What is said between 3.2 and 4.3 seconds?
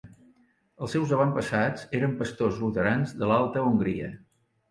de l'alta Hongria.